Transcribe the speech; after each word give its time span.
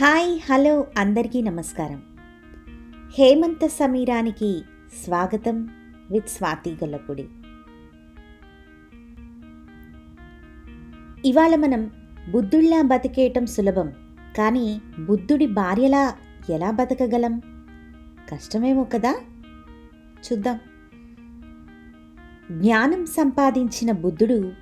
Hi 0.00 0.40
hello 0.50 0.86
అందరికీ 0.98 1.42
నమస్కారం. 1.42 2.02
హేమంత 3.18 3.66
సమీరానికి 3.66 4.62
స్వాగతం 5.04 5.68
విత్ 6.10 6.28
స్వాతి 6.28 6.70
గొల్లపూడి. 6.70 7.28
ఇవాళ 11.24 11.54
మనం 11.54 11.90
బుద్ధుడిలా 12.30 12.82
బతికేయటం 12.82 13.46
సులభం 13.46 13.92
కానీ 14.38 14.80
బుద్ధుడి 14.98 15.46
భార్యలా 15.46 16.14
ఎలా 16.50 16.70
బతకగలం? 16.70 17.38
కష్టమేమో 18.28 18.84
కదా? 18.84 19.16
చూద్దాం. 20.00 20.60
జ్ఞానం 22.50 23.06
సంపాదించిన 23.06 23.92
బుద్ధుడు 23.92 24.52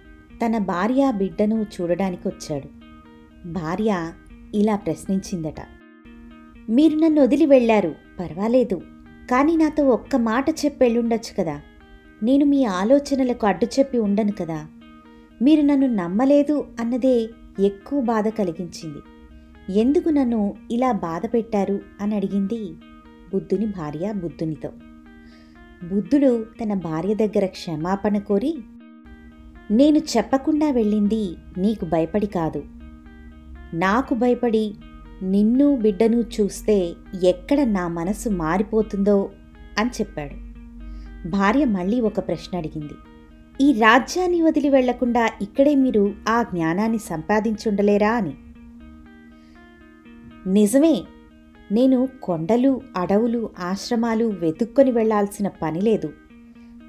తన 0.46 0.58
భార్య 0.58 1.12
బిడ్డను 1.16 1.66
చూడడానికి 1.80 2.28
వచ్చాడు 2.28 2.68
భార్య 3.48 4.12
ఇలా 4.54 4.76
ప్రశ్నించిందట. 4.76 5.54
మీరు 6.70 6.96
నన్ను 6.96 7.22
వదిలి 7.22 7.46
వెళ్ళారు 7.46 7.94
పర్వాలేదు. 8.20 8.76
కానీ 9.30 9.56
నాతో 9.56 9.84
ఒక్క 9.84 10.16
మాట 10.16 10.50
చెప్పెళ్ళుండొచ్చు 10.50 11.42
కదా. 11.42 11.60
నేను 12.22 12.44
మీ 12.44 12.64
ఆలోచనలకు 12.64 13.46
అడ్డు 13.46 13.64
చెప్పి 13.64 13.98
ఉండను 13.98 14.32
కదా. 14.32 14.66
మీరు 15.42 15.62
నన్ను 15.62 15.86
నమ్మలేదు 15.86 16.66
అన్నదే 16.80 17.28
ఎక్కువ 17.60 18.00
బాధ 18.00 18.28
కలిగించింది. 18.28 18.98
ఎందుకు 19.78 20.08
నన్ను 20.08 20.54
ఇలా 20.70 20.92
బాధ 20.92 21.22
పెట్టారు 21.34 21.80
అని 22.00 22.14
అడిగింది 22.14 22.74
బుద్ధుని 23.32 23.66
భార్య 23.66 24.12
బుద్ధునితో. 24.12 24.68
బుద్ధుడు 25.92 26.46
తన 26.62 26.74
భార్య 26.74 27.14
దగ్గర 27.14 27.46
క్షమాపణ 27.46 28.18
కోరి 28.18 28.58
నేను 29.70 29.98
చెప్పకుండా 29.98 30.70
వెళ్ళింది 30.70 31.36
నీకు 31.58 31.84
భయపడి 31.84 32.26
కాదు. 32.26 32.64
నాకు 33.76 34.14
భయపడి 34.14 34.74
నిన్ను 35.22 35.76
బిడ్డను 35.76 36.20
చూస్తే 36.20 36.92
ఎక్కడ 37.24 37.60
నా 37.60 37.88
మనసు 37.88 38.28
మారిపోతుందో 38.28 39.30
అని 39.78 39.90
చెప్పాడు. 39.90 40.36
భార్య 41.28 41.64
మళ్ళీ 41.64 42.00
ఒక 42.00 42.18
ప్రశ్న 42.28 42.58
అడిగింది. 42.58 42.94
ఈ 43.60 43.72
రాజ్యాన్ని 43.72 44.42
వదిలి 44.42 44.68
వెళ్ళకుండా 44.68 45.30
ఇక్కడే 45.42 45.74
మీరు 45.74 46.14
ఆ 46.28 46.42
జ్ఞానాన్ని 46.42 46.98
సంపాదించుండలేరా 46.98 48.12
అని. 48.12 48.34
నిజమే 50.52 51.04
నేను 51.72 52.08
కొండలు 52.22 52.80
అడవులు 52.96 53.50
ఆశ్రమాలు 53.58 54.24
వెతుక్కొని 54.24 54.90
వెళ్ళాల్సిన 54.90 55.48
పని 55.48 55.80
లేదు. 55.80 56.12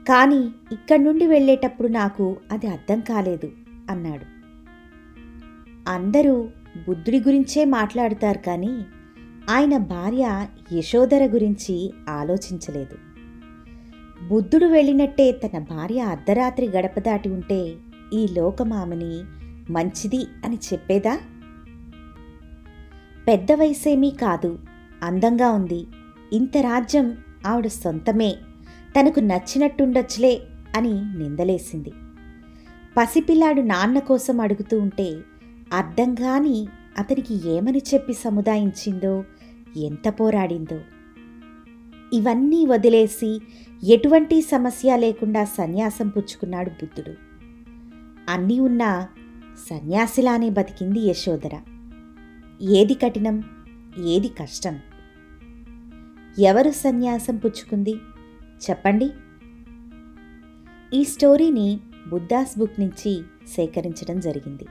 కానీ 0.10 0.50
ఇక్కడి 0.72 1.04
నుండి 1.04 1.28
వెళ్ళేటప్పుడు 1.28 1.88
నాకు 1.88 2.38
అది 2.52 2.68
అర్థం 2.68 3.00
కాలేదు 3.00 3.52
అన్నాడు. 3.90 4.38
అందరూ 5.90 6.50
బుద్ధుడి 6.88 7.20
గురించే 7.20 7.66
మాట్లాడతారు 7.66 8.38
కానీ 8.38 8.86
ఆయన 9.50 9.78
భార్య 9.78 10.48
యశోధర 10.74 11.26
గురించి 11.26 11.94
ఆలోచించలేదు. 12.10 12.98
బుద్ధుడు 14.28 14.66
వెళ్ళినట్టే 14.66 15.32
తన 15.32 15.60
భార్య 15.60 16.00
అర్ధరాత్రి 16.02 16.68
గడప 16.68 17.00
దాటి 17.00 17.30
ఉంటే 17.30 17.76
ఈ 18.14 18.28
లోకమామని 18.32 19.24
మంచిది 19.72 20.28
అని 20.46 20.60
చెప్పేదా? 20.74 21.20
పెద్ద 23.28 23.52
వయసేమీ 23.52 24.12
కాదు 24.12 24.60
అందంగా 25.04 25.52
ఉంది. 25.52 25.88
ఇంత 26.34 26.58
రాజ్యం 26.58 27.18
ఆవిడ 27.48 27.68
సొంతమే 27.68 28.36
తనకు 29.00 29.20
నచ్చినట్టుండొచ్చులే 29.20 30.42
అని 30.76 31.18
నిందలేసింది. 31.18 31.92
పసిపిల్లాడు 32.98 33.62
నాన్న 33.62 34.00
కోసం 34.00 34.42
అడుగుతూ 34.42 34.80
ఉంటే 34.80 35.18
అర్థం 35.74 36.16
కాని 36.16 36.68
అతనికి 36.98 37.50
ఏమని 37.50 37.82
చెప్పి 37.94 38.14
సముదాయించిందో 38.14 39.24
ఎంత 39.78 40.14
పోరాడిందో. 40.20 40.80
ఇవన్నీ 42.14 42.66
వదిలేసి 42.66 43.42
ఎటువంటి 43.84 44.42
సమస్య 44.42 44.98
లేకుండా 44.98 45.46
సన్యాసం 45.46 46.08
పుచ్చుకున్నాడు 46.08 46.70
బుద్ధుడు. 46.70 47.16
అన్నీ 48.30 48.60
ఉన్నా 48.60 49.08
సన్యాసిలానే 49.70 50.50
బతికింది 50.50 51.00
యశోదర 51.00 51.60
ఏది 52.62 52.94
కఠినం 52.94 53.44
ఏది 54.06 54.28
కష్టం. 54.28 54.80
ఎవరు 56.40 56.72
సన్యాసం 56.72 57.38
పుచ్చుకుంది? 57.38 57.96
చెప్పండి. 58.70 59.12
ఈ 60.94 61.04
స్టోరీని 61.04 61.80
బుద్ధాస్ 62.10 62.60
బుక్ 62.60 62.80
నుంచి 62.80 63.22
సేకరించడం 63.48 64.20
జరిగింది. 64.20 64.66